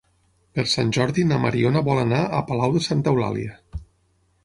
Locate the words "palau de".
2.51-2.85